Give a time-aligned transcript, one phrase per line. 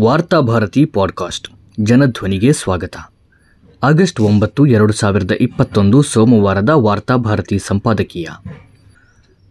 [0.00, 1.48] Varthabharati podcast.
[1.80, 2.96] ಜನಧ್ವನಿಗೆ ಸ್ವಾಗತ.
[3.82, 8.26] August ಒಂಬತ್ತು, ಎರಡು ಸಾವಿರದ ಇಪ್ಪತ್ತೊಂದು ಸೋಮವಾರದ ವಾರ್ತಾಭಾರತಿ ಸಂಪಾದಕೀಯ.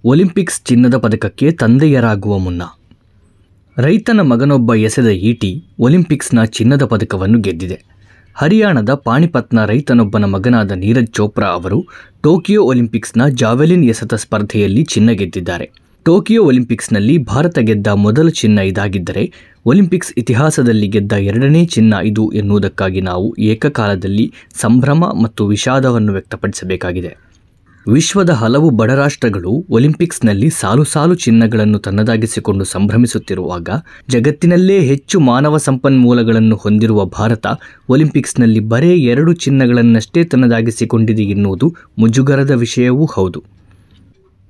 [0.04, 2.62] ಒಲಿಂಪಿಕ್ಸ್ ಚಿನ್ನದ ಪದಕಕ್ಕೆ ತಂದೆಯರಾಗುವ ಮುನ್ನ.
[3.78, 7.84] ರೈತನ ಮಗನೊಬ್ಬ ಎಸೆದ ಈಟಿ ಒಲಿಂಪಿಕ್ಸ್ನ ಚಿನ್ನದ ಪದಕವನ್ನು ಗೆದ್ದಿದೆ.
[8.34, 11.86] ಹರಿಯಾಣದ ಪಾಣಿಪತ್ನ ರೈತನೊಬ್ಬನ ಮಗನಾದ ನೀರಜ್ ಚೋಪ್ರಾ ಅವರು
[12.24, 15.72] ಟೋಕಿಯೋ ಒಲಿಂಪಿಕ್ಸ್ನ ಜಾವೆಲಿನ್ ಎಸೆತ ಸ್ಪರ್ಧೆಯಲ್ಲಿ ಚಿನ್ನ ಗೆದ್ದಿದ್ದಾರೆ.
[16.06, 19.34] ಟೋಕಿಯೋ ಒಲಿಂಪಿಕ್ಸ್ನಲ್ಲಿ ಭಾರತ ಗೆದ್ದ ಮೊದಲ ಚಿನ್ನ ಇದಾಗಿದ್ದರೆ
[19.66, 27.18] ಒಲಿಂಪಿಕ್ಸ್ ಇತಿಹಾಸದಲ್ಲಿ ಗೆದ್ದ ಎರಡನೇ ಚಿನ್ನ ಇದು ಎನ್ನುವುದಕ್ಕಾಗಿ ನಾವು ಏಕಕಾಲದಲ್ಲಿ ಸಂಭ್ರಮ ಮತ್ತು ವಿಷಾದವನ್ನು ವ್ಯಕ್ತಪಡಿಸಬೇಕಾಗಿದೆ.
[27.88, 33.70] ವಿಶ್ವದ ಹಲವು ಬಡ ರಾಷ್ಟ್ರಗಳು ಒಲಿಂಪಿಕ್ಸ್ನಲ್ಲಿ ಸಾಲು ಸಾಲು ಚಿನ್ನಗಳನ್ನು ತನ್ನದಾಗಿಸಿಕೊಂಡು ಸಂಭ್ರಮಿಸುತ್ತಿರುವಾಗ
[34.10, 37.48] ಜಗತ್ತಿನಲ್ಲೇ ಹೆಚ್ಚು ಮಾನವ ಸಂಪನ್ಮೂಲಗಳನ್ನು ಹೊಂದಿರುವ ಭಾರತ
[37.90, 43.59] ಒಲಿಂಪಿಕ್ಸ್ನಲ್ಲಿ ಬರೇ ಎರಡು ಚಿನ್ನಗಳನ್ನಷ್ಟೇ ತನ್ನದಾಗಿಸಿಕೊಂಡಿದೆ ಎನ್ನುವುದು ಮುಜುಗರದ ವಿಷಯವೂ ಹೌದು.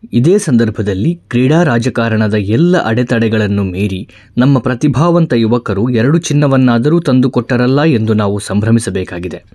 [0.04, 8.40] ಇದೇ ಸಂದರ್ಭದಲ್ಲಿ ಕ್ರೀಡಾ ರಾಜಕಾರಣದ ಎಲ್ಲ ಅಡೆತಡೆಗಳನ್ನು ಮೀರಿ ನಮ್ಮ ಪ್ರತಿಭಾವಂತ ಯುವಕರು ಎರಡು ಚಿನ್ನವನ್ನಾದರೂ ತಂದುಕೊಟ್ಟರಲ್ಲ ಎಂದು ನಾವು
[8.40, 9.46] ಸಂಭ್ರಮಿಸಬೇಕಾಗಿದೆ.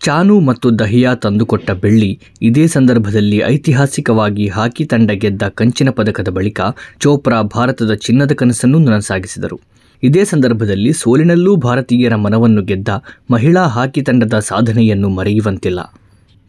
[0.00, 6.60] ಚಾನು ಮತ್ತು ದಹಿಯಾ ತಂದುಕೊಟ್ಟ ಬೆಳ್ಳಿ ಇದೇ ಸಂದರ್ಭದಲ್ಲಿ ಐತಿಹಾಸಿಕವಾಗಿ ಹಾಕಿ ತಂಡ ಗೆದ್ದ ಕಂಚಿನ ಪದಕದ ಬಳಿಕ
[7.00, 9.60] ಚೋಪ್ರಾ ಭಾರತದ ಚಿನ್ನದ ಕನಸನ್ನು ನನಸಾಗಿಸಿದರು.
[10.02, 12.88] ಇದೇ ಸಂದರ್ಭದಲ್ಲಿ ಸೋಲಿನಲ್ಲೂ ಭಾರತೀಯರ ಮನವನ್ನು ಗೆದ್ದ
[13.30, 16.01] ಮಹಿಳಾ ಹಾಕಿ ತಂಡದ ಸಾಧನೆಯನ್ನು ಮರೆಯುವಂತಿಲ್ಲ.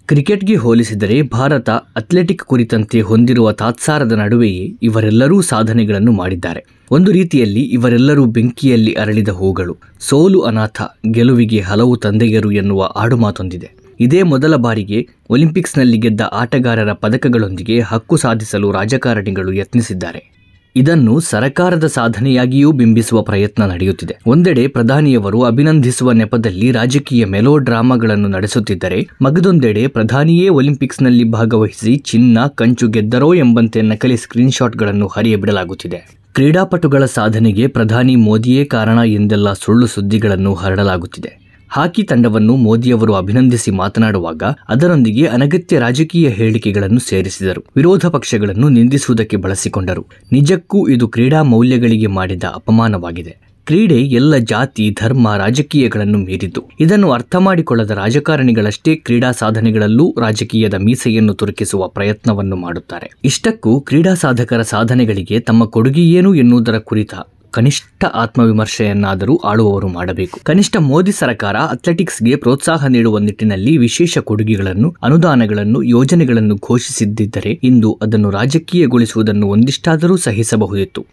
[0.07, 6.65] ಕ್ರಿಕೆಟ್ಗೆ ಹೋಲಿಸಿದರೆ ಭಾರತ ಅಥ್ಲೆಟಿಕ್ ಕುರಿತಂತೆ ಹೊಂದಿರುವ ತಾತ್ಸಾರದ ನಡುವೆಯೇ ಇವರೆಲ್ಲರೂ ಸಾಧನೆಗಳನ್ನು ಮಾಡಿದ್ದಾರೆ.
[6.91, 9.77] ಒಂದು ರೀತಿಯಲ್ಲಿ ಇವರೆಲ್ಲರೂ ಬೆಂಕಿಯಲ್ಲಿ ಅರಳಿದ ಹೂಗಳು.
[9.99, 13.71] ಸೋಲು ಅನಾಥ, ಗೆಲುವಿಗೆ ಹಲವು ತಂದೆಯರು ಎನ್ನುವ ಆಡುಮಾತೊಂದಿದೆ.
[13.99, 20.42] ಇದೇ ಮೊದಲ ಬಾರಿಗೆ ಒಲಿಂಪಿಕ್ಸ್ನಲ್ಲಿ ಗೆದ್ದ ಆಟಗಾರರ ಪದಕಗಳೊಂದಿಗೆ ಹಕ್ಕು ಸಾಧಿಸಲು ರಾಜಕಾರಣಿಗಳು ಯತ್ನಿಸಿದ್ದಾರೆ.
[20.75, 24.17] ಇದನ್ನು ಸರಕಾರದ ಸಾಧನೆಯಾಗಿಯೂ ಬಿಂಬಿಸುವ ಪ್ರಯತ್ನ ನಡೆಯುತ್ತಿದೆ.
[24.27, 33.33] ಒಂದೆಡೆ ಪ್ರಧಾನಿಯವರು ಅಭಿನಂದಿಸುವ ನೆಪದಲ್ಲಿ ರಾಜಕೀಯ ಮೆಲೋ ಡ್ರಾಮಾಗಳನ್ನು ನಡೆಸುತ್ತಿದ್ದರೆ, ಮಗದೊಂದೆಡೆ ಪ್ರಧಾನಿಯೇ ಒಲಿಂಪಿಕ್ಸ್ನಲ್ಲಿ ಭಾಗವಹಿಸಿ ಚಿನ್ನ, ಕಂಚು ಗೆದ್ದರೋ
[33.33, 36.23] ಎಂಬಂತೆ ನಕಲಿ ಸ್ಕ್ರೀನ್ಶಾಟ್ಗಳನ್ನು ಹರಿಯಬಿಡಲಾಗುತ್ತಿದೆ.
[36.33, 41.42] ಕ್ರೀಡಾಪಟುಗಳ ಸಾಧನೆಗೆ ಪ್ರಧಾನಿ ಮೋದಿಯೇ ಕಾರಣ ಎಂದೆಲ್ಲ ಸುಳ್ಳು ಸುದ್ದಿಗಳನ್ನು ಹರಡಲಾಗುತ್ತಿದೆ.
[41.75, 47.65] ಹಾಕಿ ತಂಡವನ್ನು ಮೋದಿಯವರು ಅಭಿನಂದಿಸಿ ಮಾತನಾಡುವಾಗ ಅದರೊಂದಿಗೆ ಅನಗತ್ಯ ರಾಜಕೀಯ ಹೇಳಿಕೆಗಳನ್ನು ಸೇರಿಸಿದರು.
[47.75, 50.05] ವಿರೋಧ ಪಕ್ಷಗಳನ್ನು ನಿಂದಿಸುವುದಕ್ಕೆ ಬಳಸಿಕೊಂಡರು.
[50.31, 53.33] ನಿಜಕ್ಕೂ ಇದು ಕ್ರೀಡಾ ಮೌಲ್ಯಗಳಿಗೆ ಮಾಡಿದ ಅಪಮಾನವಾಗಿದೆ.
[53.65, 61.87] ಕ್ರೀಡೆ ಎಲ್ಲ ಜಾತಿ, ಧರ್ಮ, ರಾಜಕೀಯಗಳನ್ನು ಮೀರಿದ್ದು ಇದನ್ನು ಅರ್ಥ ಮಾಡಿಕೊಳ್ಳದ ರಾಜಕಾರಣಿಗಳಷ್ಟೇ ಕ್ರೀಡಾ ಸಾಧನೆಗಳಲ್ಲೂ ರಾಜಕೀಯದ ಮೀಸೆಯನ್ನು ತುರುಕಿಸುವ
[61.87, 63.09] ಪ್ರಯತ್ನವನ್ನು ಮಾಡುತ್ತಾರೆ.
[63.23, 67.13] ಇಷ್ಟಕ್ಕೂ ಕ್ರೀಡಾ ಸಾಧಕರ ಸಾಧನೆಗಳಿಗೆ ತಮ್ಮ ಕೊಡುಗೆಯೇನು ಎನ್ನುವುದರ ಕುರಿತ
[67.53, 70.39] ಕನಿಷ್ಠ ಆತ್ಮವಿಮರ್ಶೆಯನ್ನಾದರೂ ಆಳುವವರು ಮಾಡಬೇಕು.
[70.43, 79.47] ಕನಿಷ್ಠ ಮೋದಿ ಸರ್ಕಾರ ಅಥ್ಲೆಟಿಕ್ಸ್ಗೆ ಪ್ರೋತ್ಸಾಹ ನೀಡುವ ನಿಟ್ಟಿನಲ್ಲಿ ವಿಶೇಷ ಕೊಡುಗೆಗಳನ್ನು, ಅನುದಾನಗಳನ್ನು, ಯೋಜನೆಗಳನ್ನು ಘೋಷಿಸಿದ್ದರೆ ಇಂದು ಅದನ್ನು ರಾಜಕೀಯಗೊಳಿಸುವುದನ್ನು
[79.47, 81.05] ಒಂದಿಷ್ಟಾದರೂ ಸಹಿಸಬಹುದಿತ್ತು.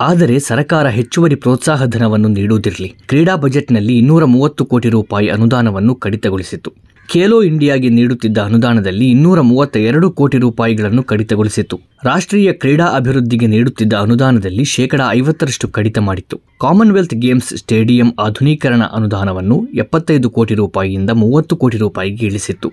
[0.00, 2.88] ಆದರೆ ಸರ್ಕಾರ ಹೆಚ್ಚುವರಿ ಪ್ರೋತ್ಸಾಹ ಧನವನ್ನು ನೀಡುವುದಿರಲಿ.
[3.08, 6.72] ಕ್ರೀಡಾ ಬಜೆಟ್ನಲ್ಲಿ ಇನ್ನೂರ ಮೂವತ್ತು ಕೋಟಿ ರೂಪಾಯಿ ಅನುದಾನವನ್ನು ಕಡಿತಗೊಳಿಸಿತು
[7.08, 11.80] ಖೇಲೋ ಇಂಡಿಯಾಗೆ ನೀಡುತ್ತಿದ್ದ ಅನುದಾನದಲ್ಲಿ ಇನ್ನೂರ ಮೂವತ್ತ ಎರಡು ಕೋಟಿ ರೂಪಾಯಿಗಳನ್ನು ಕಡಿತಗೊಳಿಸಿತ್ತು.
[12.04, 16.40] ರಾಷ್ಟ್ರೀಯ ಕ್ರೀಡಾ ಅಭಿವೃದ್ಧಿಗೆ ನೀಡುತ್ತಿದ್ದ ಅನುದಾನದಲ್ಲಿ ಶೇಕಡಾ ಐವತ್ತರಷ್ಟು ಕಡಿತ ಮಾಡಿತ್ತು.
[16.60, 22.70] ಕಾಮನ್ವೆಲ್ತ್ ಗೇಮ್ಸ್ ಸ್ಟೇಡಿಯಂ ಆಧುನೀಕರಣ ಅನುದಾನವನ್ನು ಎಪ್ಪತ್ತೈದು ಕೋಟಿ ರೂಪಾಯಿಯಿಂದ ಮೂವತ್ತು ಕೋಟಿ ರೂಪಾಯಿಗೆ ಇಳಿಸಿತ್ತು.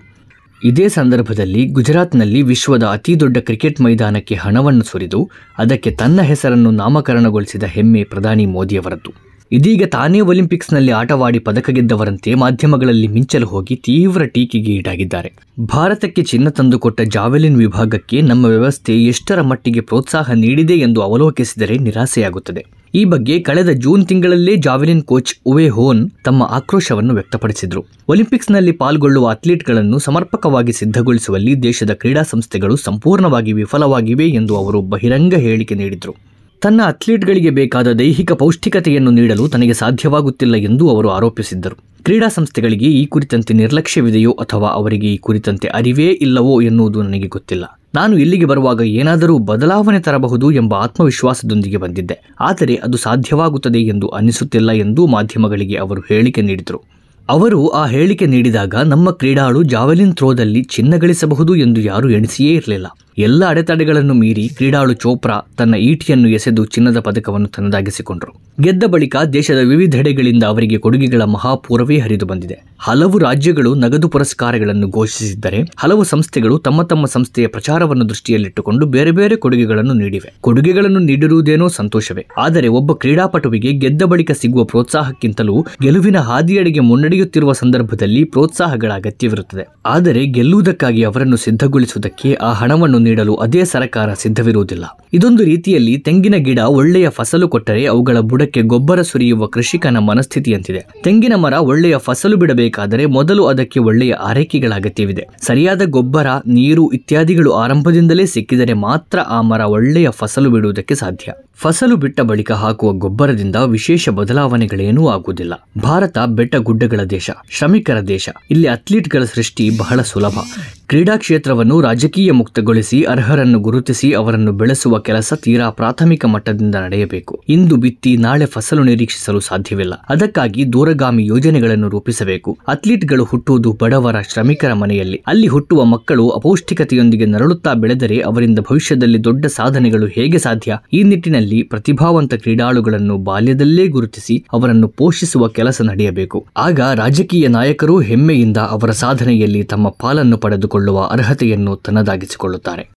[0.64, 8.46] ಇದೇ ಸಂದರ್ಭದಲ್ಲಿ ಗುಜರಾತ್ನಲ್ಲಿ ವಿಶ್ವದ ಅತಿದೊಡ್ಡ ಕ್ರಿಕೆಟ್ ಮೈದಾನಕ್ಕೆ ಹಣವನ್ನು ಸುರಿದು, ಅದಕ್ಕೆ ತನ್ನ ಹೆಸರನ್ನು ನಾಮಕರಣಗೊಳಿಸಿದ ಹೆಮ್ಮೆ ಪ್ರಧಾನಿ
[8.46, 9.31] ಮೋದಿಯವರದ್ದು.
[9.52, 15.32] ಇದೀಗ ತಾನೇ ಒಲಿಂಪಿಕ್ಸ್ನಲ್ಲಿ ಆಟವಾಡಿ ಪದಕ ಗೆದ್ದವರಂತೆ ಮಾಧ್ಯಮಗಳಲ್ಲಿ ಮಿಂಚಲು ಹೋಗಿ ತೀವ್ರ ಟೀಕೆಗೆ ಈಡಾಗಿದ್ದಾರೆ.
[15.60, 22.66] ಭಾರತಕ್ಕೆ ಚಿನ್ನ ತಂದುಕೊಟ್ಟ ಜಾವೆಲಿನ್ ವಿಭಾಗಕ್ಕೆ ನಮ್ಮ ವ್ಯವಸ್ಥೆ ಎಷ್ಟರ ಮಟ್ಟಿಗೆ ಪ್ರೋತ್ಸಾಹ ನೀಡಿದೆ ಎಂದು ಅವಲೋಕಿಸಿದರೆ ನಿರಾಸೆಯಾಗುತ್ತದೆ.
[22.94, 27.84] ಈ ಬಗ್ಗೆ ಕಳೆದ ಜೂನ್ ತಿಂಗಳಲ್ಲೇ ಜಾವೆಲಿನ್ ಕೋಚ್ ಉವೆ ಹೋನ್ ತಮ್ಮ ಆಕ್ರೋಶವನ್ನು ವ್ಯಕ್ತಪಡಿಸಿದರು.
[28.08, 36.31] ಒಲಿಂಪಿಕ್ಸ್ನಲ್ಲಿ ಪಾಲ್ಗೊಳ್ಳುವ ಅಥ್ಲೀಟ್ಗಳನ್ನು ಸಮರ್ಪಕವಾಗಿ ಸಿದ್ಧಗೊಳಿಸುವಲ್ಲಿ ದೇಶದ ಕ್ರೀಡಾ ಸಂಸ್ಥೆಗಳು ಸಂಪೂರ್ಣವಾಗಿ ವಿಫಲವಾಗಿವೆ ಎಂದು ಅವರು ಬಹಿರಂಗ ಹೇಳಿಕೆ ನೀಡಿದರು.
[36.62, 41.76] ತನ್ನ ಅಥ್ಲೀಟ್ಗಳಿಗೆ ಬೇಕಾದ ದೈಹಿಕ ಪೌಷ್ಟಿಕತೆಯನ್ನು ನೀಡಲು ತನಗೆ ಸಾಧ್ಯವಾಗುತ್ತಿಲ್ಲ ಎಂದು ಅವರು ಆರೋಪಿಸಿದ್ದರು.
[42.04, 47.80] ಕ್ರೀಡಾ ಸಂಸ್ಥೆಗಳಿಗೆ ಈ ಕುರಿತಂತೆ ನಿರ್ಲಕ್ಷ್ಯವಿದೆಯೋ ಅಥವಾ ಅವರಿಗೆ ಈ ಕುರಿತಂತೆ ಅರಿವೇ ಇಲ್ಲವೋ ಎನ್ನುವುದು ನನಗೆ ಗೊತ್ತಿಲ್ಲ.
[47.94, 52.18] ನಾನು ಇಲ್ಲಿಗೆ ಬರುವಾಗ ಏನಾದರೂ ಬದಲಾವಣೆ ತರಬಹುದು ಎಂಬ ಆತ್ಮವಿಶ್ವಾಸದೊಂದಿಗೆ ಬಂದಿದ್ದೆ.
[52.40, 57.02] ಆದರೆ ಅದು ಸಾಧ್ಯವಾಗುತ್ತದೆ ಎಂದು ಅನಿಸುತ್ತಿಲ್ಲ ಎಂದು ಮಾಧ್ಯಮಗಳಿಗೆ ಅವರು ಹೇಳಿಕೆ ನೀಡಿದರು.
[57.28, 62.86] ಅವರು ಆ ಹೇಳಿಕೆ ನೀಡಿದಾಗ ನಮ್ಮ ಕ್ರೀಡಾಳು ಜಾವೆಲಿನ್ ಥ್ರೋದಲ್ಲಿ ಚಿನ್ನ ಗಳಿಸಬಹುದು ಎಂದು ಯಾರೂ ಎಣಿಸಿಯೇ ಇರಲಿಲ್ಲ.
[63.18, 68.40] ಎಲ್ಲ ಅಡೆತಡೆಗಳನ್ನು ಮೀರಿ ಕ್ರೀಡಾಳು ಚೋಪ್ರಾ ತನ್ನ ಈಟಿಯನ್ನು ಎಸೆದು ಚಿನ್ನದ ಪದಕವನ್ನು ತನ್ನದಾಗಿಸಿಕೊಂಡರು.
[68.60, 72.62] ಗೆದ್ದ ಬಳಿಕ ದೇಶದ ವಿವಿಧೆಡೆಗಳಿಂದ ಅವರಿಗೆ ಕೊಡುಗೆಗಳ ಮಹಾಪೂರವೇ ಹರಿದು ಬಂದಿದೆ.
[72.78, 79.92] ಹಲವು ರಾಜ್ಯಗಳು ನಗದು ಪುರಸ್ಕಾರಗಳನ್ನು ಘೋಷಿಸಿದ್ದರೆ, ಹಲವು ಸಂಸ್ಥೆಗಳು ತಮ್ಮ ತಮ್ಮ ಸಂಸ್ಥೆಯ ಪ್ರಚಾರವನ್ನು ದೃಷ್ಟಿಯಲ್ಲಿಟ್ಟುಕೊಂಡು ಬೇರೆ ಬೇರೆ ಕೊಡುಗೆಗಳನ್ನು
[79.92, 80.34] ನೀಡಿವೆ.
[80.40, 82.26] ಕೊಡುಗೆಗಳನ್ನು ನೀಡಿರುವುದೇನೋ ಸಂತೋಷವೇ.
[82.38, 89.68] ಆದರೆ ಒಬ್ಬ ಕ್ರೀಡಾಪಟುವಿಗೆ ಗೆದ್ದ ಬಳಿಕ ಸಿಗುವ ಪ್ರೋತ್ಸಾಹಕ್ಕಿಂತಲೂ ಗೆಲುವಿನ ಹಾದಿಯಡೆಗೆ ಮುನ್ನಡೆಯುತ್ತಿರುವ ಸಂದರ್ಭದಲ್ಲಿ ಪ್ರೋತ್ಸಾಹಗಳ ಅಗತ್ಯವಿರುತ್ತದೆ.
[89.86, 94.84] ಆದರೆ ಗೆಲ್ಲುವುದಕ್ಕಾಗಿ ಅವರನ್ನು ಸಿದ್ಧಗೊಳಿಸುವುದಕ್ಕೆ ಆ ಹಣವನ್ನು ನೀಡಲು ಅದೇ ಸರ್ಕಾರ ಸಿದ್ಧವಿರುವುದಿಲ್ಲ.
[95.12, 100.86] ಇದೊಂದು ರೀತಿಯಲ್ಲಿ ತೆಂಗಿನ ಗಿಡ ಒಳ್ಳೆಯ ಫಸಲು ಕೊಟ್ಟರೆ ಅವುಗಳ ಬುಡಕ್ಕೆ ಗೊಬ್ಬರ ಸುರಿಯುವ ಕೃಷಿಕನ ಮನಸ್ಥಿತಿಯಂತಿದೆ.
[101.04, 105.26] ತೆಂಗಿನ ಮರ ಒಳ್ಳೆಯ ಫಸಲು ಬಿಡಬೇಕಾದರೆ ಮೊದಲು ಅದಕ್ಕೆ ಒಳ್ಳೆಯ ಆರೈಕೆಗಳ ಅಗತ್ಯವಿದೆ.
[105.42, 111.32] ಸರಿಯಾದ ಗೊಬ್ಬರ, ನೀರು ಇತ್ಯಾದಿಗಳು ಆರಂಭದಿಂದಲೇ ಸಿಕ್ಕಿದರೆ ಮಾತ್ರ ಆ ಮರ ಒಳ್ಳೆಯ ಫಸಲು ಬಿಡುವುದಕ್ಕೆ ಸಾಧ್ಯ.
[111.56, 115.68] ಫಸಲು ಬಿಟ್ಟ ಬಳಿಕ ಹಾಕುವ ಗೊಬ್ಬರದಿಂದ ವಿಶೇಷ ಬದಲಾವಣೆಗಳೇನೂ ಆಗುವುದಿಲ್ಲ.
[115.82, 118.28] ಭಾರತ ಬೆಟ್ಟ ಗುಡ್ಡಗಳ ದೇಶ, ಶ್ರಮಿಕರ ದೇಶ.
[118.50, 120.38] ಇಲ್ಲಿ ಅಥ್ಲೀಟ್ಗಳ ಸೃಷ್ಟಿ ಬಹಳ ಸುಲಭ.
[120.86, 127.42] ಕ್ರೀಡಾ ಕ್ಷೇತ್ರವನ್ನು ರಾಜಕೀಯ ಮುಕ್ತಗೊಳಿಸಿ ಅರ್ಹರನ್ನು ಗುರುತಿಸಿ ಅವರನ್ನು ಬೆಳೆಸುವ ಕೆಲಸ ತೀರಾ ಪ್ರಾಥಮಿಕ ಮಟ್ಟದಿಂದ ನಡೆಯಬೇಕು.
[127.48, 129.94] ಇಂದು ಬಿತ್ತಿ ನಾಳೆ ಫಸಲು ನಿರೀಕ್ಷಿಸಲು ಸಾಧ್ಯವಿಲ್ಲ.
[130.08, 132.58] ಅದಕ್ಕಾಗಿ ದೂರಗಾಮಿ ಯೋಜನೆಗಳನ್ನು ರೂಪಿಸಬೇಕು.
[132.68, 135.22] ಅಥ್ಲೀಟ್ಗಳು ಹುಟ್ಟುವುದು ಬಡವರ, ಶ್ರಮಿಕರ ಮನೆಯಲ್ಲಿ.
[135.26, 140.78] ಅಲ್ಲಿ ಹುಟ್ಟುವ ಮಕ್ಕಳು ಅಪೌಷ್ಟಿಕತೆಯೊಂದಿಗೆ ನರಳುತ್ತಾ ಬೆಳೆದರೆ ಅವರಿಂದ ಭವಿಷ್ಯದಲ್ಲಿ ದೊಡ್ಡ ಸಾಧನೆಗಳು ಹೇಗೆ ಸಾಧ್ಯ?
[140.92, 146.46] ಈ ನಿಟ್ಟಿನಲ್ಲಿ ಪ್ರತಿಭಾವಂತ ಕ್ರೀಡಾಳುಗಳನ್ನು ಬಾಲ್ಯದಲ್ಲೇ ಗುರುತಿಸಿ ಅವರನ್ನು ಪೋಷಿಸುವ ಕೆಲಸ ನಡೆಯಬೇಕು.
[146.56, 152.88] ಆಗ ರಾಜಕೀಯ ನಾಯಕರು ಹೆಮ್ಮೆಯಿಂದ ಅವರ ಸಾಧನೆಯಲ್ಲಿ ತಮ್ಮ ಪಾಲನ್ನು ಪಡೆದುಕೊಳ್ಳುವ ಅರ್ಹತೆಯನ್ನು ತನ್ನದಾಗಿಸಿಕೊಳ್ಳುತ್ತಾರೆ.